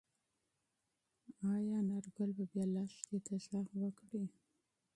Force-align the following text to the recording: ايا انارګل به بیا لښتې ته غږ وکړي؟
ايا 1.55 1.77
انارګل 1.81 2.29
به 2.37 2.43
بیا 2.51 2.65
لښتې 2.73 3.17
ته 3.25 3.33
غږ 3.47 3.67
وکړي؟ 3.81 4.25